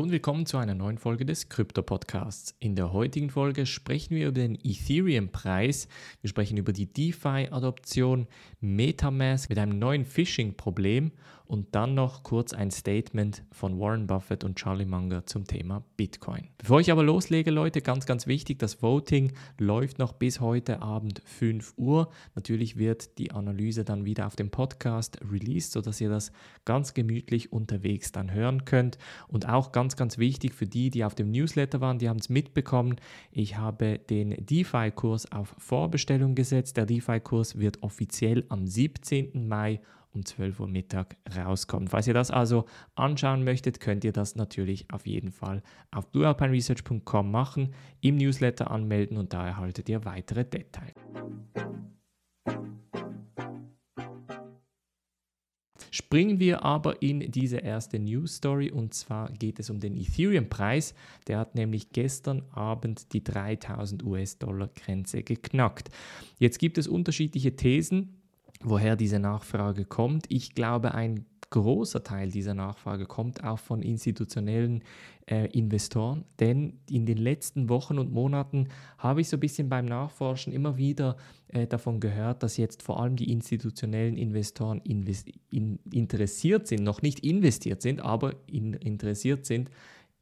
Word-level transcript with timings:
Und 0.00 0.12
willkommen 0.12 0.46
zu 0.46 0.56
einer 0.56 0.74
neuen 0.74 0.96
Folge 0.96 1.26
des 1.26 1.50
Krypto 1.50 1.82
Podcasts. 1.82 2.54
In 2.58 2.74
der 2.74 2.90
heutigen 2.94 3.28
Folge 3.28 3.66
sprechen 3.66 4.16
wir 4.16 4.28
über 4.28 4.40
den 4.40 4.54
Ethereum-Preis, 4.54 5.88
wir 6.22 6.30
sprechen 6.30 6.56
über 6.56 6.72
die 6.72 6.90
DeFi-Adoption, 6.90 8.26
Metamask 8.62 9.50
mit 9.50 9.58
einem 9.58 9.78
neuen 9.78 10.06
Phishing-Problem 10.06 11.12
und 11.50 11.74
dann 11.74 11.94
noch 11.94 12.22
kurz 12.22 12.54
ein 12.54 12.70
Statement 12.70 13.42
von 13.50 13.80
Warren 13.80 14.06
Buffett 14.06 14.44
und 14.44 14.54
Charlie 14.54 14.84
Munger 14.84 15.26
zum 15.26 15.48
Thema 15.48 15.82
Bitcoin. 15.96 16.46
Bevor 16.58 16.78
ich 16.78 16.92
aber 16.92 17.02
loslege, 17.02 17.50
Leute, 17.50 17.82
ganz, 17.82 18.06
ganz 18.06 18.28
wichtig, 18.28 18.60
das 18.60 18.82
Voting 18.82 19.32
läuft 19.58 19.98
noch 19.98 20.12
bis 20.12 20.38
heute 20.38 20.80
Abend 20.80 21.22
5 21.24 21.74
Uhr. 21.76 22.08
Natürlich 22.36 22.78
wird 22.78 23.18
die 23.18 23.32
Analyse 23.32 23.84
dann 23.84 24.04
wieder 24.04 24.28
auf 24.28 24.36
dem 24.36 24.50
Podcast 24.50 25.18
released, 25.28 25.72
sodass 25.72 26.00
ihr 26.00 26.08
das 26.08 26.30
ganz 26.64 26.94
gemütlich 26.94 27.52
unterwegs 27.52 28.12
dann 28.12 28.32
hören 28.32 28.64
könnt. 28.64 28.96
Und 29.26 29.48
auch 29.48 29.72
ganz, 29.72 29.96
ganz 29.96 30.18
wichtig 30.18 30.54
für 30.54 30.66
die, 30.66 30.90
die 30.90 31.04
auf 31.04 31.16
dem 31.16 31.32
Newsletter 31.32 31.80
waren, 31.80 31.98
die 31.98 32.08
haben 32.08 32.20
es 32.20 32.28
mitbekommen. 32.28 32.94
Ich 33.32 33.56
habe 33.56 33.98
den 33.98 34.36
DeFi-Kurs 34.46 35.32
auf 35.32 35.56
Vorbestellung 35.58 36.36
gesetzt. 36.36 36.76
Der 36.76 36.86
DeFi-Kurs 36.86 37.58
wird 37.58 37.82
offiziell 37.82 38.44
am 38.50 38.68
17. 38.68 39.48
Mai 39.48 39.80
um 40.12 40.24
12 40.24 40.60
Uhr 40.60 40.68
Mittag 40.68 41.16
rauskommt. 41.36 41.90
Falls 41.90 42.06
ihr 42.06 42.14
das 42.14 42.30
also 42.30 42.66
anschauen 42.94 43.44
möchtet, 43.44 43.80
könnt 43.80 44.04
ihr 44.04 44.12
das 44.12 44.36
natürlich 44.36 44.90
auf 44.92 45.06
jeden 45.06 45.30
Fall 45.30 45.62
auf 45.90 46.10
bluealpineresearch.com 46.10 47.30
machen, 47.30 47.74
im 48.00 48.16
Newsletter 48.16 48.70
anmelden 48.70 49.16
und 49.16 49.32
da 49.32 49.46
erhaltet 49.46 49.88
ihr 49.88 50.04
weitere 50.04 50.44
Details. 50.44 50.94
Springen 55.92 56.38
wir 56.38 56.64
aber 56.64 57.02
in 57.02 57.32
diese 57.32 57.58
erste 57.58 57.98
News 57.98 58.36
Story 58.36 58.70
und 58.70 58.94
zwar 58.94 59.32
geht 59.32 59.58
es 59.58 59.70
um 59.70 59.80
den 59.80 59.96
Ethereum-Preis. 59.96 60.94
Der 61.26 61.38
hat 61.38 61.56
nämlich 61.56 61.90
gestern 61.90 62.42
Abend 62.52 63.12
die 63.12 63.24
3000 63.24 64.04
US-Dollar-Grenze 64.04 65.24
geknackt. 65.24 65.90
Jetzt 66.38 66.58
gibt 66.58 66.78
es 66.78 66.86
unterschiedliche 66.86 67.56
Thesen 67.56 68.19
woher 68.62 68.96
diese 68.96 69.18
Nachfrage 69.18 69.84
kommt. 69.84 70.26
Ich 70.28 70.54
glaube, 70.54 70.94
ein 70.94 71.24
großer 71.50 72.04
Teil 72.04 72.30
dieser 72.30 72.54
Nachfrage 72.54 73.06
kommt 73.06 73.42
auch 73.42 73.58
von 73.58 73.82
institutionellen 73.82 74.84
äh, 75.26 75.46
Investoren, 75.46 76.24
denn 76.38 76.78
in 76.88 77.06
den 77.06 77.18
letzten 77.18 77.68
Wochen 77.68 77.98
und 77.98 78.12
Monaten 78.12 78.68
habe 78.98 79.20
ich 79.20 79.28
so 79.28 79.36
ein 79.36 79.40
bisschen 79.40 79.68
beim 79.68 79.86
Nachforschen 79.86 80.52
immer 80.52 80.76
wieder 80.76 81.16
äh, 81.48 81.66
davon 81.66 82.00
gehört, 82.00 82.42
dass 82.42 82.56
jetzt 82.56 82.82
vor 82.82 83.02
allem 83.02 83.16
die 83.16 83.30
institutionellen 83.32 84.16
Investoren 84.16 84.80
invest 84.82 85.28
in, 85.50 85.80
interessiert 85.92 86.68
sind, 86.68 86.84
noch 86.84 87.02
nicht 87.02 87.20
investiert 87.20 87.82
sind, 87.82 88.00
aber 88.00 88.34
in, 88.46 88.74
interessiert 88.74 89.44
sind 89.44 89.70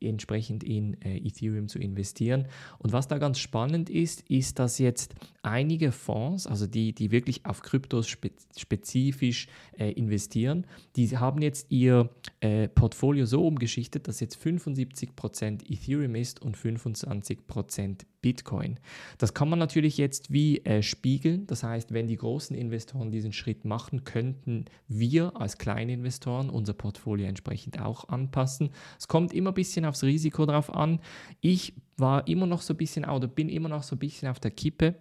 entsprechend 0.00 0.64
in 0.64 1.00
äh, 1.02 1.16
Ethereum 1.18 1.68
zu 1.68 1.78
investieren. 1.78 2.46
Und 2.78 2.92
was 2.92 3.08
da 3.08 3.18
ganz 3.18 3.38
spannend 3.38 3.90
ist, 3.90 4.22
ist, 4.28 4.58
dass 4.58 4.78
jetzt 4.78 5.14
einige 5.42 5.92
Fonds, 5.92 6.46
also 6.46 6.66
die, 6.66 6.92
die 6.92 7.10
wirklich 7.10 7.44
auf 7.46 7.62
Kryptos 7.62 8.08
spe 8.08 8.30
spezifisch 8.56 9.48
äh, 9.78 9.92
investieren, 9.92 10.66
die 10.96 11.16
haben 11.16 11.42
jetzt 11.42 11.70
ihr 11.70 12.10
äh, 12.40 12.68
Portfolio 12.68 13.24
so 13.26 13.46
umgeschichtet, 13.46 14.08
dass 14.08 14.20
jetzt 14.20 14.36
75% 14.36 15.70
Ethereum 15.70 16.14
ist 16.14 16.42
und 16.42 16.56
25% 16.56 18.02
Bitcoin. 18.28 18.78
Das 19.16 19.32
kann 19.32 19.48
man 19.48 19.58
natürlich 19.58 19.96
jetzt 19.96 20.30
wie 20.30 20.58
äh, 20.66 20.82
spiegeln. 20.82 21.46
Das 21.46 21.62
heißt, 21.62 21.94
wenn 21.94 22.06
die 22.06 22.18
großen 22.18 22.54
Investoren 22.54 23.10
diesen 23.10 23.32
Schritt 23.32 23.64
machen, 23.64 24.04
könnten 24.04 24.66
wir 24.86 25.40
als 25.40 25.56
kleine 25.56 25.94
Investoren 25.94 26.50
unser 26.50 26.74
Portfolio 26.74 27.26
entsprechend 27.26 27.80
auch 27.80 28.06
anpassen. 28.10 28.68
Es 28.98 29.08
kommt 29.08 29.32
immer 29.32 29.52
ein 29.52 29.54
bisschen 29.54 29.86
aufs 29.86 30.04
Risiko 30.04 30.44
drauf 30.44 30.74
an. 30.74 31.00
Ich 31.40 31.72
war 31.96 32.28
immer 32.28 32.44
noch 32.44 32.60
so 32.60 32.74
ein 32.74 32.76
bisschen 32.76 33.06
oder 33.06 33.28
bin 33.28 33.48
immer 33.48 33.70
noch 33.70 33.82
so 33.82 33.96
ein 33.96 33.98
bisschen 33.98 34.28
auf 34.28 34.40
der 34.40 34.50
Kippe 34.50 34.96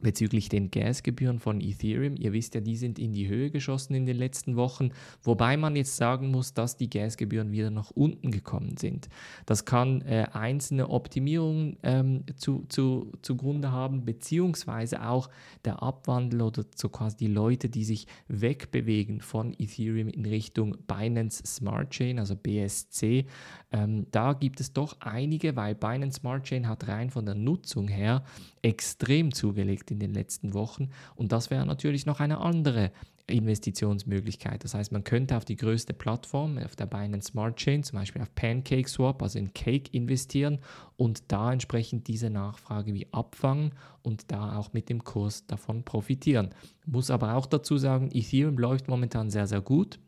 bezüglich 0.00 0.48
den 0.48 0.70
Gasgebühren 0.70 1.38
von 1.38 1.60
Ethereum. 1.60 2.16
Ihr 2.16 2.32
wisst 2.32 2.54
ja, 2.54 2.60
die 2.60 2.76
sind 2.76 2.98
in 2.98 3.12
die 3.12 3.28
Höhe 3.28 3.50
geschossen 3.50 3.94
in 3.94 4.06
den 4.06 4.16
letzten 4.16 4.56
Wochen, 4.56 4.90
wobei 5.22 5.56
man 5.56 5.76
jetzt 5.76 5.96
sagen 5.96 6.30
muss, 6.30 6.54
dass 6.54 6.76
die 6.76 6.90
Gasgebühren 6.90 7.52
wieder 7.52 7.70
nach 7.70 7.90
unten 7.90 8.30
gekommen 8.30 8.76
sind. 8.76 9.08
Das 9.46 9.64
kann 9.64 10.02
äh, 10.02 10.26
einzelne 10.32 10.90
Optimierungen 10.90 11.76
ähm, 11.82 12.24
zu, 12.36 12.64
zu, 12.68 13.12
zugrunde 13.22 13.72
haben, 13.72 14.04
beziehungsweise 14.04 15.06
auch 15.06 15.28
der 15.64 15.82
Abwandel 15.82 16.42
oder 16.42 16.64
so 16.74 16.88
quasi 16.88 17.16
die 17.16 17.26
Leute, 17.26 17.68
die 17.68 17.84
sich 17.84 18.06
wegbewegen 18.28 19.20
von 19.20 19.54
Ethereum 19.58 20.08
in 20.08 20.26
Richtung 20.26 20.76
Binance 20.86 21.42
Smart 21.46 21.90
Chain, 21.90 22.18
also 22.18 22.36
BSC. 22.36 23.26
Ähm, 23.70 24.06
da 24.10 24.32
gibt 24.32 24.60
es 24.60 24.72
doch 24.72 24.96
einige, 25.00 25.56
weil 25.56 25.74
Binance 25.74 26.20
Smart 26.20 26.44
Chain 26.44 26.68
hat 26.68 26.88
rein 26.88 27.10
von 27.10 27.26
der 27.26 27.34
Nutzung 27.34 27.88
her 27.88 28.24
extrem 28.62 29.32
zugelegt 29.32 29.77
in 29.90 29.98
den 29.98 30.12
letzten 30.12 30.54
Wochen. 30.54 30.90
Und 31.14 31.32
das 31.32 31.50
wäre 31.50 31.66
natürlich 31.66 32.06
noch 32.06 32.20
eine 32.20 32.38
andere 32.38 32.92
Investitionsmöglichkeit. 33.28 34.64
Das 34.64 34.74
heißt, 34.74 34.92
man 34.92 35.04
könnte 35.04 35.36
auf 35.36 35.44
die 35.44 35.56
größte 35.56 35.92
Plattform, 35.92 36.58
auf 36.58 36.76
der 36.76 36.86
Binance 36.86 37.28
Smart 37.28 37.56
Chain, 37.56 37.82
zum 37.82 37.98
Beispiel 37.98 38.22
auf 38.22 38.34
Pancake 38.34 38.88
Swap, 38.88 39.22
also 39.22 39.38
in 39.38 39.52
Cake 39.52 39.90
investieren 39.92 40.58
und 40.96 41.30
da 41.30 41.52
entsprechend 41.52 42.08
diese 42.08 42.30
Nachfrage 42.30 42.94
wie 42.94 43.06
abfangen 43.12 43.72
und 44.02 44.30
da 44.32 44.56
auch 44.56 44.72
mit 44.72 44.88
dem 44.88 45.04
Kurs 45.04 45.46
davon 45.46 45.84
profitieren. 45.84 46.50
Muss 46.86 47.10
aber 47.10 47.34
auch 47.34 47.46
dazu 47.46 47.76
sagen, 47.76 48.10
Ethereum 48.12 48.58
läuft 48.58 48.88
momentan 48.88 49.30
sehr, 49.30 49.46
sehr 49.46 49.60
gut. 49.60 49.98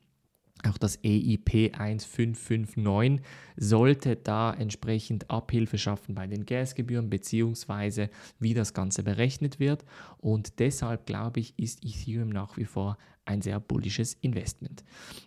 Auch 0.69 0.79
das 0.79 0.99
EIP 1.03 1.73
1559 1.75 3.25
sollte 3.57 4.17
da 4.17 4.53
entsprechend 4.53 5.31
Abhilfe 5.31 5.79
schaffen 5.79 6.15
bei 6.15 6.27
den 6.27 6.45
Gasgebühren 6.45 7.09
beziehungsweise 7.09 8.11
wie 8.39 8.55
das 8.55 8.75
Ganze 8.75 9.03
berechnet 9.03 9.59
wird. 9.59 9.85
Und 10.19 10.59
deshalb 10.59 11.07
glaube 11.07 11.41
ich, 11.41 11.59
ist 11.59 11.85
Ethereum 11.85 12.29
nach 12.29 12.57
wie 12.57 12.65
vor 12.65 12.99
ein 13.25 13.43
sehr 13.43 13.61
bullisches 13.61 14.15
Investment. 14.15 14.85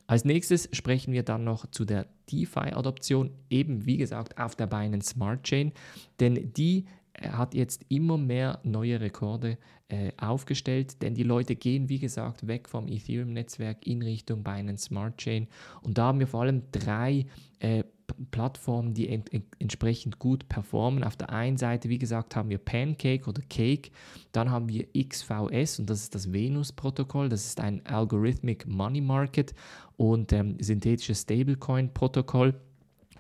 Als 0.08 0.26
nächstes 0.26 0.70
sprechen 0.74 1.14
wir 1.14 1.24
dann 1.24 1.44
noch 1.44 1.68
zu 1.68 1.86
der 1.86 2.08
DeFi-Adoption, 2.32 3.32
eben 3.50 3.86
wie 3.86 3.98
gesagt 3.98 4.38
auf 4.38 4.56
der 4.56 4.68
Binance 4.68 5.12
Smart 5.12 5.44
Chain, 5.44 5.72
denn 6.20 6.54
die 6.54 6.86
er 7.14 7.38
hat 7.38 7.54
jetzt 7.54 7.86
immer 7.90 8.18
mehr 8.18 8.60
neue 8.64 9.00
Rekorde 9.00 9.58
äh, 9.88 10.12
aufgestellt, 10.18 11.02
denn 11.02 11.14
die 11.14 11.24
Leute 11.24 11.56
gehen, 11.56 11.90
wie 11.90 12.00
gesagt, 12.00 12.48
weg 12.48 12.68
vom 12.68 12.88
Ethereum-Netzwerk 12.88 13.86
in 13.86 14.02
Richtung 14.02 14.44
Binance 14.44 14.86
Smart 14.86 15.18
Chain. 15.18 15.48
Und 15.82 15.98
da 15.98 16.06
haben 16.06 16.20
wir 16.20 16.28
vor 16.28 16.42
allem 16.42 16.64
drei 16.72 17.26
äh, 17.60 17.84
Plattformen, 18.32 18.94
die 18.94 19.10
ent 19.10 19.30
entsprechend 19.60 20.20
gut 20.20 20.48
performen. 20.50 21.04
Auf 21.04 21.16
der 21.16 21.30
einen 21.30 21.58
Seite, 21.58 21.90
wie 21.90 21.98
gesagt, 21.98 22.36
haben 22.36 22.50
wir 22.50 22.58
Pancake 22.58 23.28
oder 23.28 23.42
Cake, 23.50 23.92
dann 24.32 24.52
haben 24.52 24.70
wir 24.70 24.88
XVS 24.94 25.80
und 25.80 25.90
das 25.90 26.02
ist 26.02 26.16
das 26.16 26.32
Venus-Protokoll, 26.32 27.30
das 27.30 27.46
ist 27.46 27.60
ein 27.60 27.86
Algorithmic 27.86 28.68
Money 28.68 29.02
Market 29.02 29.54
und 29.98 30.34
ähm, 30.34 30.58
synthetisches 30.60 31.22
Stablecoin-Protokoll. 31.22 32.56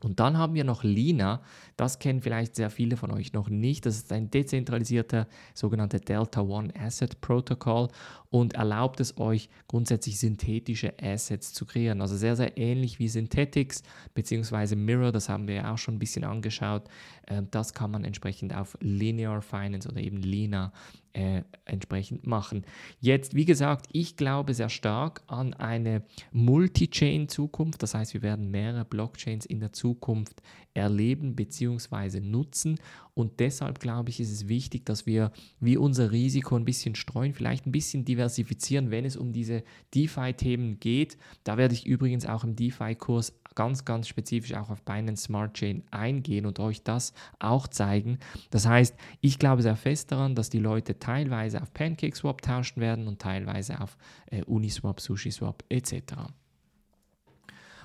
Und 0.03 0.19
dann 0.19 0.37
haben 0.37 0.53
wir 0.53 0.63
noch 0.63 0.83
Lina, 0.83 1.41
das 1.77 1.99
kennen 1.99 2.21
vielleicht 2.21 2.55
sehr 2.55 2.69
viele 2.69 2.97
von 2.97 3.11
euch 3.11 3.33
noch 3.33 3.49
nicht. 3.49 3.85
Das 3.85 3.95
ist 3.95 4.11
ein 4.11 4.29
dezentralisierter 4.29 5.27
sogenannter 5.53 5.99
Delta 5.99 6.41
One 6.41 6.73
Asset 6.79 7.21
Protocol 7.21 7.89
und 8.29 8.53
erlaubt 8.53 8.99
es 8.99 9.17
euch 9.17 9.49
grundsätzlich 9.67 10.19
synthetische 10.19 10.93
Assets 11.01 11.53
zu 11.53 11.65
kreieren. 11.65 12.01
Also 12.01 12.15
sehr, 12.17 12.35
sehr 12.35 12.57
ähnlich 12.57 12.99
wie 12.99 13.07
Synthetics 13.07 13.83
bzw. 14.13 14.75
Mirror, 14.75 15.11
das 15.11 15.29
haben 15.29 15.47
wir 15.47 15.55
ja 15.55 15.73
auch 15.73 15.77
schon 15.77 15.95
ein 15.95 15.99
bisschen 15.99 16.23
angeschaut. 16.23 16.89
Ähm, 17.27 17.47
das 17.51 17.73
kann 17.73 17.91
man 17.91 18.03
entsprechend 18.03 18.55
auf 18.55 18.77
Linear 18.81 19.41
Finance 19.41 19.87
oder 19.87 20.01
eben 20.01 20.17
Lina 20.17 20.71
äh, 21.13 21.43
entsprechend 21.65 22.25
machen. 22.25 22.65
Jetzt, 22.99 23.35
wie 23.35 23.45
gesagt, 23.45 23.87
ich 23.91 24.17
glaube 24.17 24.53
sehr 24.53 24.69
stark 24.69 25.21
an 25.27 25.53
eine 25.53 26.03
Multi-Chain-Zukunft. 26.31 27.81
Das 27.83 27.93
heißt, 27.93 28.13
wir 28.13 28.21
werden 28.21 28.51
mehrere 28.51 28.83
Blockchains 28.85 29.45
in 29.45 29.59
der 29.59 29.73
Zukunft 29.73 30.41
erleben 30.73 31.35
bzw. 31.35 32.19
nutzen. 32.19 32.79
Und 33.13 33.39
deshalb 33.39 33.79
glaube 33.79 34.09
ich, 34.09 34.19
ist 34.19 34.31
es 34.31 34.47
wichtig, 34.47 34.85
dass 34.85 35.05
wir 35.05 35.31
wie 35.59 35.77
unser 35.77 36.11
Risiko 36.11 36.55
ein 36.55 36.65
bisschen 36.65 36.95
streuen, 36.95 37.33
vielleicht 37.33 37.67
ein 37.67 37.71
bisschen 37.71 38.05
diversifizieren, 38.05 38.89
wenn 38.89 39.05
es 39.05 39.15
um 39.15 39.31
diese 39.31 39.63
DeFi-Themen 39.93 40.79
geht. 40.79 41.17
Da 41.43 41.57
werde 41.57 41.75
ich 41.75 41.85
übrigens 41.85 42.25
auch 42.25 42.43
im 42.43 42.55
DeFi-Kurs 42.55 43.33
ganz, 43.55 43.85
ganz 43.85 44.07
spezifisch 44.07 44.53
auch 44.55 44.69
auf 44.69 44.81
Binance 44.83 45.25
Smart 45.25 45.53
Chain 45.53 45.83
eingehen 45.91 46.45
und 46.45 46.59
euch 46.59 46.83
das 46.83 47.13
auch 47.39 47.67
zeigen. 47.67 48.19
Das 48.49 48.65
heißt, 48.65 48.95
ich 49.21 49.39
glaube 49.39 49.61
sehr 49.61 49.75
fest 49.75 50.11
daran, 50.11 50.35
dass 50.35 50.49
die 50.49 50.59
Leute 50.59 50.99
teilweise 51.03 51.61
auf 51.61 51.73
PancakeSwap 51.73 52.41
tauschen 52.41 52.79
werden 52.79 53.07
und 53.07 53.19
teilweise 53.21 53.81
auf 53.81 53.97
äh, 54.31 54.43
Uniswap, 54.43 55.01
SushiSwap 55.01 55.63
etc. 55.69 56.13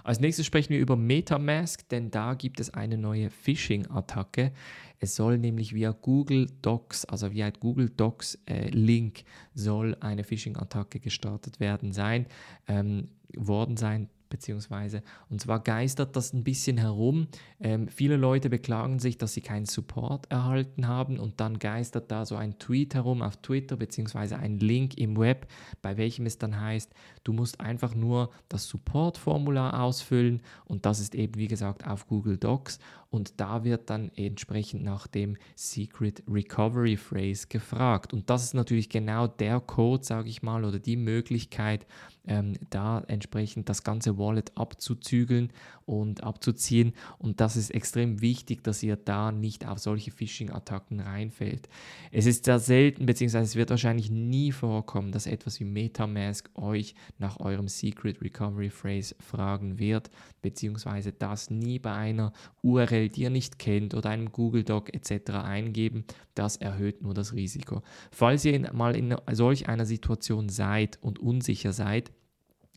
Als 0.05 0.21
nächstes 0.21 0.47
sprechen 0.47 0.71
wir 0.71 0.79
über 0.79 0.97
Metamask, 0.97 1.87
denn 1.89 2.11
da 2.11 2.35
gibt 2.35 2.61
es 2.61 2.73
eine 2.73 2.97
neue 2.97 3.29
Phishing-Attacke. 3.29 4.53
Es 5.01 5.17
soll 5.17 5.37
nämlich 5.37 5.75
via 5.75 5.91
Google 5.91 6.49
Docs, 6.63 7.05
also 7.07 7.33
via 7.33 7.51
Google 7.51 7.91
Docs 7.91 8.39
äh, 8.47 8.69
Link, 8.71 9.25
soll 9.53 9.97
eine 10.01 10.23
Phishing-Attacke 10.23 11.01
gestartet 11.01 11.61
werden 11.61 11.93
sein, 11.93 12.27
ähm, 12.69 13.09
worden 13.37 13.77
sein 13.77 14.09
beziehungsweise 14.29 15.03
und 15.31 15.41
zwar 15.41 15.61
geistert 15.61 16.17
das 16.17 16.33
ein 16.33 16.45
bisschen 16.45 16.79
herum. 16.79 17.29
Ähm, 17.61 17.89
viele 17.89 18.17
Leute 18.17 18.51
beklagen 18.51 18.99
sich, 18.99 19.19
dass 19.19 19.35
sie 19.35 19.41
keinen 19.41 19.67
Support 19.67 20.31
erhalten 20.31 20.89
haben 20.89 21.19
und 21.19 21.41
dann 21.41 21.59
geistert 21.59 22.11
da 22.11 22.25
so 22.25 22.37
ein 22.37 22.59
Tweet 22.59 22.95
herum 22.95 23.23
auf 23.23 23.37
Twitter 23.39 23.77
beziehungsweise 23.77 24.39
ein 24.39 24.59
Link 24.59 24.99
im 24.99 25.17
Web, 25.19 25.47
bei 25.83 25.97
welchem 25.97 26.27
es 26.27 26.39
dann 26.39 26.61
heißt, 26.61 26.93
du 27.25 27.33
musst 27.33 27.61
einfach 27.61 27.95
nur 27.95 28.31
das 28.49 28.69
Support-Formular 28.69 29.81
ausfüllen 29.83 30.43
und 30.65 30.87
das 30.87 31.01
ist 31.01 31.15
eben 31.15 31.37
wie 31.37 31.49
gesagt 31.49 31.87
auf 31.87 32.07
Google 32.07 32.37
Docs 32.37 32.79
und 33.11 33.41
da 33.41 33.65
wird 33.65 33.91
dann 33.91 34.11
entsprechend 34.17 34.83
nach 34.83 35.07
dem 35.07 35.37
Secret 35.55 36.23
Recovery 36.29 36.97
Phrase 36.97 37.47
gefragt 37.49 38.13
und 38.13 38.29
das 38.31 38.45
ist 38.45 38.55
natürlich 38.55 38.89
genau 38.89 39.27
der 39.27 39.61
Code, 39.61 40.05
sage 40.05 40.29
ich 40.29 40.43
mal, 40.43 40.65
oder 40.65 40.79
die 40.79 40.97
Möglichkeit, 40.97 41.87
ähm, 42.29 42.55
da 42.71 43.03
entsprechend 43.09 43.69
das 43.69 43.83
ganze 43.83 44.19
Wallet 44.19 44.53
abzuzügeln 44.57 45.51
und 45.87 46.23
abzuziehen. 46.23 46.93
Und 47.19 47.41
das 47.41 47.57
ist 47.57 47.71
extrem 47.71 48.21
wichtig, 48.21 48.63
dass 48.63 48.83
ihr 48.83 48.97
da 48.97 49.33
nicht 49.33 49.67
auf 49.67 49.79
solche 49.79 50.11
Phishing-Attacken 50.11 51.01
reinfällt. 51.01 51.69
Es 52.13 52.27
ist 52.27 52.45
sehr 52.45 52.59
selten, 52.59 53.07
beziehungsweise 53.07 53.45
es 53.45 53.57
wird 53.57 53.71
wahrscheinlich 53.71 54.11
nie 54.11 54.53
vorkommen, 54.53 55.11
dass 55.11 55.27
etwas 55.27 55.59
wie 55.59 55.65
Metamask 55.65 56.51
euch 56.55 56.95
nach 57.19 57.41
eurem 57.41 57.69
Secret 57.69 58.21
Recovery 58.21 58.71
Phrase 58.71 59.15
fragen 59.19 59.79
wird, 59.79 60.11
beziehungsweise 60.43 61.13
das 61.13 61.49
nie 61.51 61.79
bei 61.79 61.93
einer 61.93 62.33
URL, 62.63 62.98
die 63.07 63.23
ihr 63.23 63.31
nicht 63.31 63.59
kennt 63.59 63.95
oder 63.95 64.11
einem 64.11 64.33
Google 64.33 64.65
Doc 64.65 64.93
etc. 64.95 65.31
eingeben. 65.31 66.05
Das 66.35 66.57
erhöht 66.57 67.03
nur 67.03 67.15
das 67.15 67.33
Risiko. 67.33 67.83
Falls 68.11 68.45
ihr 68.45 68.73
mal 68.73 68.97
in 68.97 69.17
solch 69.33 69.69
einer 69.69 69.87
Situation 69.87 70.49
seid 70.49 70.99
und 71.01 71.19
unsicher 71.19 71.73
seid, 71.73 72.11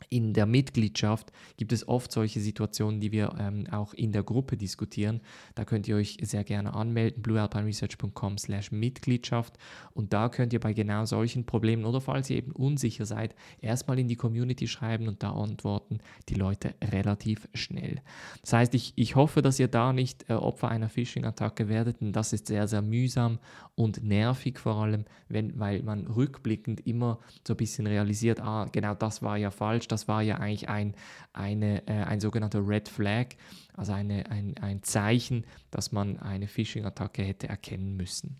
in 0.09 0.33
der 0.33 0.45
Mitgliedschaft 0.45 1.31
gibt 1.57 1.71
es 1.71 1.87
oft 1.87 2.11
solche 2.11 2.39
Situationen, 2.39 2.99
die 2.99 3.11
wir 3.11 3.35
ähm, 3.39 3.67
auch 3.71 3.93
in 3.93 4.11
der 4.11 4.23
Gruppe 4.23 4.57
diskutieren. 4.57 5.21
Da 5.55 5.65
könnt 5.65 5.87
ihr 5.87 5.95
euch 5.95 6.17
sehr 6.21 6.43
gerne 6.43 6.73
anmelden, 6.73 7.21
bluealpineresearch.com 7.21 8.37
slash 8.37 8.71
Mitgliedschaft 8.71 9.57
und 9.93 10.13
da 10.13 10.29
könnt 10.29 10.53
ihr 10.53 10.59
bei 10.59 10.73
genau 10.73 11.05
solchen 11.05 11.45
Problemen 11.45 11.85
oder 11.85 12.01
falls 12.01 12.29
ihr 12.29 12.37
eben 12.37 12.51
unsicher 12.51 13.05
seid, 13.05 13.35
erstmal 13.61 13.99
in 13.99 14.07
die 14.07 14.15
Community 14.15 14.67
schreiben 14.67 15.07
und 15.07 15.23
da 15.23 15.31
antworten 15.31 15.99
die 16.29 16.35
Leute 16.35 16.75
relativ 16.83 17.47
schnell. 17.53 18.01
Das 18.41 18.53
heißt, 18.53 18.73
ich, 18.75 18.93
ich 18.95 19.15
hoffe, 19.15 19.41
dass 19.41 19.59
ihr 19.59 19.67
da 19.67 19.93
nicht 19.93 20.29
äh, 20.29 20.33
Opfer 20.33 20.69
einer 20.69 20.89
Phishing-Attacke 20.89 21.69
werdet, 21.69 22.01
denn 22.01 22.11
das 22.11 22.33
ist 22.33 22.47
sehr, 22.47 22.67
sehr 22.67 22.81
mühsam 22.81 23.39
und 23.75 24.03
nervig 24.03 24.59
vor 24.59 24.75
allem, 24.75 25.05
wenn, 25.29 25.59
weil 25.59 25.81
man 25.83 26.07
rückblickend 26.07 26.85
immer 26.85 27.19
so 27.47 27.53
ein 27.53 27.57
bisschen 27.57 27.87
realisiert, 27.87 28.39
ah, 28.39 28.67
genau 28.71 28.93
das 28.93 29.21
war 29.21 29.37
ja 29.37 29.51
falsch, 29.51 29.87
das 29.91 30.07
war 30.07 30.21
ja 30.21 30.37
eigentlich 30.37 30.69
ein, 30.69 30.95
eine, 31.33 31.87
äh, 31.87 32.03
ein 32.03 32.19
sogenannter 32.19 32.67
Red 32.67 32.89
Flag, 32.89 33.27
also 33.73 33.93
eine, 33.93 34.29
ein, 34.29 34.55
ein 34.61 34.83
Zeichen, 34.83 35.45
dass 35.69 35.91
man 35.91 36.19
eine 36.19 36.47
Phishing-Attacke 36.47 37.23
hätte 37.23 37.49
erkennen 37.49 37.95
müssen. 37.95 38.37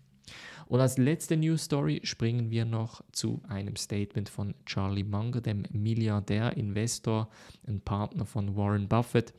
Und 0.66 0.80
als 0.80 0.96
letzte 0.96 1.36
News 1.36 1.64
Story 1.64 2.00
springen 2.04 2.50
wir 2.50 2.64
noch 2.64 3.02
zu 3.12 3.42
einem 3.48 3.76
Statement 3.76 4.28
von 4.28 4.54
Charlie 4.64 5.04
Munger, 5.04 5.40
dem 5.40 5.64
Milliardär, 5.70 6.56
Investor, 6.56 7.28
ein 7.66 7.80
Partner 7.80 8.24
von 8.24 8.56
Warren 8.56 8.88
Buffett 8.88 9.34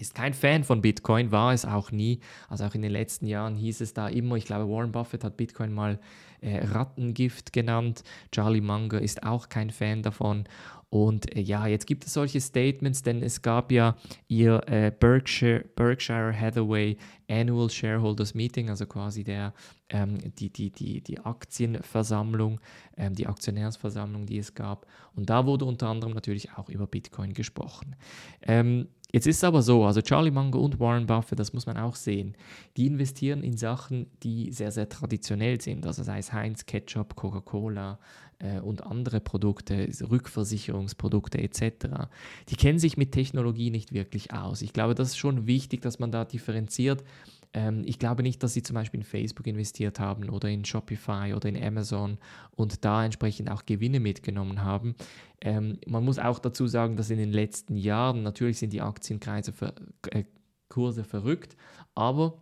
ist 0.00 0.14
kein 0.14 0.34
Fan 0.34 0.64
von 0.64 0.80
Bitcoin, 0.80 1.30
war 1.30 1.52
es 1.52 1.64
auch 1.64 1.90
nie. 1.90 2.20
Also 2.48 2.64
auch 2.64 2.74
in 2.74 2.82
den 2.82 2.92
letzten 2.92 3.26
Jahren 3.26 3.56
hieß 3.56 3.80
es 3.82 3.92
da 3.92 4.08
immer, 4.08 4.36
ich 4.36 4.46
glaube, 4.46 4.70
Warren 4.70 4.92
Buffett 4.92 5.24
hat 5.24 5.36
Bitcoin 5.36 5.72
mal 5.72 5.98
äh, 6.40 6.64
Rattengift 6.64 7.52
genannt. 7.52 8.02
Charlie 8.32 8.62
Munger 8.62 9.00
ist 9.00 9.22
auch 9.22 9.48
kein 9.48 9.70
Fan 9.70 10.02
davon. 10.02 10.44
Und 10.90 11.34
äh, 11.34 11.40
ja, 11.40 11.66
jetzt 11.68 11.86
gibt 11.86 12.04
es 12.04 12.12
solche 12.12 12.40
Statements, 12.40 13.02
denn 13.02 13.22
es 13.22 13.40
gab 13.42 13.70
ja 13.70 13.96
ihr 14.26 14.60
äh, 14.66 14.90
Berkshire, 14.90 15.64
Berkshire 15.76 16.38
Hathaway 16.38 16.96
Annual 17.28 17.70
Shareholders 17.70 18.34
Meeting, 18.34 18.68
also 18.68 18.86
quasi 18.86 19.22
der, 19.22 19.54
ähm, 19.88 20.18
die, 20.34 20.50
die, 20.52 20.70
die, 20.70 21.00
die 21.00 21.20
Aktienversammlung, 21.20 22.60
ähm, 22.96 23.14
die 23.14 23.28
Aktionärsversammlung, 23.28 24.26
die 24.26 24.38
es 24.38 24.54
gab. 24.54 24.86
Und 25.14 25.30
da 25.30 25.46
wurde 25.46 25.64
unter 25.64 25.88
anderem 25.88 26.12
natürlich 26.12 26.52
auch 26.54 26.68
über 26.68 26.88
Bitcoin 26.88 27.34
gesprochen. 27.34 27.94
Ähm, 28.42 28.88
Jetzt 29.12 29.26
ist 29.26 29.38
es 29.38 29.44
aber 29.44 29.62
so, 29.62 29.84
also 29.84 30.00
Charlie 30.02 30.30
Munger 30.30 30.60
und 30.60 30.78
Warren 30.80 31.06
Buffett, 31.06 31.38
das 31.38 31.52
muss 31.52 31.66
man 31.66 31.76
auch 31.76 31.96
sehen, 31.96 32.36
die 32.76 32.86
investieren 32.86 33.42
in 33.42 33.56
Sachen, 33.56 34.06
die 34.22 34.52
sehr, 34.52 34.70
sehr 34.70 34.88
traditionell 34.88 35.60
sind, 35.60 35.86
also 35.86 36.02
sei 36.02 36.18
es 36.18 36.32
Heinz, 36.32 36.66
Ketchup, 36.66 37.16
Coca-Cola, 37.16 37.98
äh, 38.40 38.60
und 38.60 38.84
andere 38.84 39.20
Produkte, 39.20 39.88
Rückversicherungsprodukte 40.10 41.38
etc., 41.38 42.08
die 42.48 42.56
kennen 42.56 42.78
sich 42.78 42.96
mit 42.96 43.12
Technologie 43.12 43.70
nicht 43.70 43.92
wirklich 43.92 44.32
aus. 44.32 44.62
Ich 44.62 44.72
glaube, 44.72 44.94
das 44.94 45.08
ist 45.08 45.18
schon 45.18 45.46
wichtig, 45.46 45.82
dass 45.82 45.98
man 45.98 46.10
da 46.10 46.24
differenziert. 46.24 47.04
Ähm, 47.52 47.82
ich 47.84 47.98
glaube 47.98 48.22
nicht, 48.22 48.42
dass 48.42 48.52
sie 48.52 48.62
zum 48.62 48.74
Beispiel 48.74 49.00
in 49.00 49.04
Facebook 49.04 49.46
investiert 49.46 49.98
haben 49.98 50.28
oder 50.30 50.48
in 50.48 50.64
Shopify 50.64 51.34
oder 51.34 51.48
in 51.48 51.62
Amazon 51.62 52.18
und 52.52 52.84
da 52.84 53.04
entsprechend 53.04 53.50
auch 53.50 53.66
Gewinne 53.66 54.00
mitgenommen 54.00 54.62
haben. 54.62 54.94
Ähm, 55.40 55.78
man 55.86 56.04
muss 56.04 56.18
auch 56.18 56.38
dazu 56.38 56.66
sagen, 56.66 56.96
dass 56.96 57.10
in 57.10 57.18
den 57.18 57.32
letzten 57.32 57.76
Jahren 57.76 58.22
natürlich 58.22 58.58
sind 58.58 58.72
die 58.72 58.82
Aktienkurse 58.82 59.52
ver 59.52 59.74
äh, 60.12 61.04
verrückt, 61.04 61.56
aber 61.94 62.38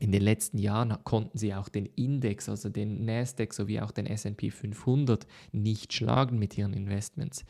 in 0.00 0.10
den 0.10 0.22
letzten 0.22 0.58
Jahren 0.58 0.96
konnten 1.04 1.38
sie 1.38 1.54
auch 1.54 1.68
den 1.68 1.86
Index, 1.86 2.48
also 2.48 2.68
den 2.68 3.04
Nasdaq 3.04 3.54
sowie 3.54 3.80
auch 3.80 3.92
den 3.92 4.06
SP 4.08 4.50
500 4.50 5.26
nicht 5.52 5.92
schlagen 5.92 6.38
mit 6.38 6.58
ihren 6.58 6.74
Investments. 6.74 7.44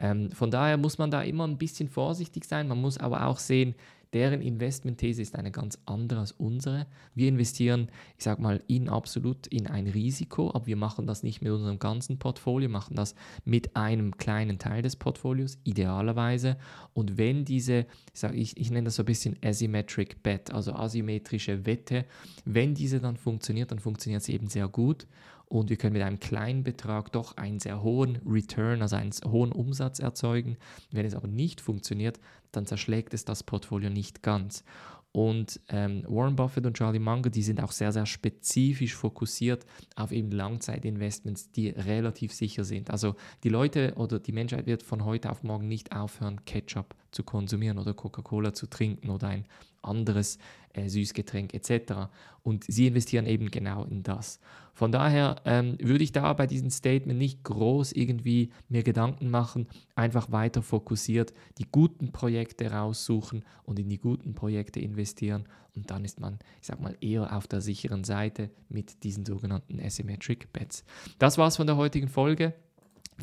Ähm, 0.00 0.32
von 0.32 0.50
daher 0.50 0.78
muss 0.78 0.98
man 0.98 1.12
da 1.12 1.22
immer 1.22 1.46
ein 1.46 1.58
bisschen 1.58 1.88
vorsichtig 1.88 2.44
sein. 2.44 2.66
Man 2.66 2.80
muss 2.80 2.98
aber 2.98 3.26
auch 3.26 3.38
sehen, 3.38 3.76
Deren 4.12 4.42
Investmentthese 4.42 5.22
ist 5.22 5.36
eine 5.36 5.50
ganz 5.50 5.78
andere 5.86 6.20
als 6.20 6.32
unsere. 6.32 6.86
Wir 7.14 7.28
investieren, 7.28 7.88
ich 8.18 8.24
sage 8.24 8.42
mal, 8.42 8.62
in 8.66 8.88
absolut 8.88 9.46
in 9.46 9.66
ein 9.66 9.86
Risiko, 9.86 10.50
aber 10.50 10.66
wir 10.66 10.76
machen 10.76 11.06
das 11.06 11.22
nicht 11.22 11.40
mit 11.40 11.50
unserem 11.50 11.78
ganzen 11.78 12.18
Portfolio, 12.18 12.68
machen 12.68 12.94
das 12.94 13.14
mit 13.44 13.74
einem 13.74 14.16
kleinen 14.18 14.58
Teil 14.58 14.82
des 14.82 14.96
Portfolios, 14.96 15.58
idealerweise. 15.64 16.58
Und 16.92 17.16
wenn 17.16 17.44
diese, 17.46 17.86
ich, 18.12 18.20
sag, 18.20 18.34
ich, 18.34 18.56
ich 18.58 18.70
nenne 18.70 18.84
das 18.84 18.96
so 18.96 19.02
ein 19.02 19.06
bisschen 19.06 19.36
Asymmetric 19.42 20.22
Bet, 20.22 20.52
also 20.52 20.74
asymmetrische 20.74 21.64
Wette, 21.64 22.04
wenn 22.44 22.74
diese 22.74 23.00
dann 23.00 23.16
funktioniert, 23.16 23.70
dann 23.70 23.78
funktioniert 23.78 24.22
sie 24.22 24.34
eben 24.34 24.48
sehr 24.48 24.68
gut 24.68 25.06
und 25.52 25.68
wir 25.68 25.76
können 25.76 25.92
mit 25.92 26.02
einem 26.02 26.18
kleinen 26.18 26.64
Betrag 26.64 27.12
doch 27.12 27.36
einen 27.36 27.60
sehr 27.60 27.82
hohen 27.82 28.18
Return, 28.26 28.80
also 28.80 28.96
einen 28.96 29.12
hohen 29.26 29.52
Umsatz 29.52 29.98
erzeugen. 29.98 30.56
Wenn 30.90 31.04
es 31.04 31.14
aber 31.14 31.28
nicht 31.28 31.60
funktioniert, 31.60 32.18
dann 32.52 32.66
zerschlägt 32.66 33.14
es 33.14 33.24
das 33.24 33.42
Portfolio 33.42 33.90
nicht 33.90 34.22
ganz. 34.22 34.64
Und 35.12 35.60
ähm, 35.68 36.04
Warren 36.08 36.36
Buffett 36.36 36.64
und 36.64 36.74
Charlie 36.74 36.98
Munger, 36.98 37.28
die 37.28 37.42
sind 37.42 37.62
auch 37.62 37.72
sehr, 37.72 37.92
sehr 37.92 38.06
spezifisch 38.06 38.94
fokussiert 38.94 39.66
auf 39.94 40.10
eben 40.10 40.30
Langzeitinvestments, 40.30 41.50
die 41.50 41.68
relativ 41.68 42.32
sicher 42.32 42.64
sind. 42.64 42.90
Also 42.90 43.14
die 43.44 43.50
Leute 43.50 43.92
oder 43.96 44.18
die 44.18 44.32
Menschheit 44.32 44.64
wird 44.64 44.82
von 44.82 45.04
heute 45.04 45.30
auf 45.30 45.42
morgen 45.42 45.68
nicht 45.68 45.94
aufhören, 45.94 46.46
Ketchup 46.46 46.94
zu 47.10 47.24
konsumieren 47.24 47.78
oder 47.78 47.92
Coca-Cola 47.92 48.54
zu 48.54 48.66
trinken 48.66 49.10
oder 49.10 49.28
ein 49.28 49.44
anderes 49.82 50.38
äh, 50.74 50.88
Süßgetränk 50.88 51.54
etc. 51.54 52.08
Und 52.42 52.64
sie 52.64 52.86
investieren 52.86 53.26
eben 53.26 53.50
genau 53.50 53.84
in 53.84 54.02
das. 54.02 54.40
Von 54.74 54.90
daher 54.90 55.36
ähm, 55.44 55.76
würde 55.80 56.02
ich 56.02 56.12
da 56.12 56.32
bei 56.32 56.46
diesem 56.46 56.70
Statement 56.70 57.18
nicht 57.18 57.44
groß 57.44 57.92
irgendwie 57.92 58.50
mir 58.68 58.82
Gedanken 58.82 59.30
machen, 59.30 59.68
einfach 59.94 60.32
weiter 60.32 60.62
fokussiert 60.62 61.34
die 61.58 61.66
guten 61.70 62.10
Projekte 62.10 62.70
raussuchen 62.70 63.44
und 63.64 63.78
in 63.78 63.90
die 63.90 63.98
guten 63.98 64.34
Projekte 64.34 64.80
investieren. 64.80 65.44
Und 65.76 65.90
dann 65.90 66.04
ist 66.04 66.20
man, 66.20 66.38
ich 66.60 66.66
sag 66.66 66.80
mal, 66.80 66.96
eher 67.00 67.36
auf 67.36 67.46
der 67.46 67.60
sicheren 67.60 68.04
Seite 68.04 68.50
mit 68.68 69.04
diesen 69.04 69.26
sogenannten 69.26 69.78
Asymmetric 69.78 70.52
Bets. 70.52 70.84
Das 71.18 71.38
war's 71.38 71.56
von 71.56 71.66
der 71.66 71.76
heutigen 71.76 72.08
Folge 72.08 72.54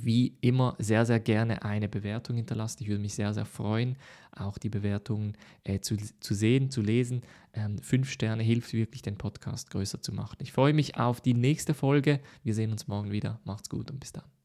wie 0.03 0.37
immer 0.41 0.75
sehr, 0.79 1.05
sehr 1.05 1.19
gerne 1.19 1.63
eine 1.63 1.89
Bewertung 1.89 2.35
hinterlassen. 2.35 2.83
Ich 2.83 2.89
würde 2.89 3.01
mich 3.01 3.13
sehr, 3.13 3.33
sehr 3.33 3.45
freuen, 3.45 3.97
auch 4.31 4.57
die 4.57 4.69
Bewertungen 4.69 5.33
äh, 5.63 5.79
zu, 5.79 5.97
zu 6.19 6.33
sehen, 6.33 6.71
zu 6.71 6.81
lesen. 6.81 7.21
Ähm, 7.53 7.79
fünf 7.79 8.09
Sterne 8.09 8.43
hilft 8.43 8.73
wirklich, 8.73 9.01
den 9.01 9.17
Podcast 9.17 9.69
größer 9.71 10.01
zu 10.01 10.13
machen. 10.13 10.37
Ich 10.41 10.51
freue 10.51 10.73
mich 10.73 10.97
auf 10.97 11.21
die 11.21 11.33
nächste 11.33 11.73
Folge. 11.73 12.19
Wir 12.43 12.53
sehen 12.53 12.71
uns 12.71 12.87
morgen 12.87 13.11
wieder. 13.11 13.39
Macht's 13.43 13.69
gut 13.69 13.91
und 13.91 13.99
bis 13.99 14.11
dann. 14.11 14.38